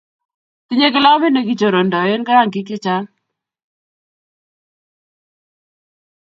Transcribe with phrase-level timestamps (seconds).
[0.67, 3.09] tinyei kilamit ne kichorondoen rangik che chang'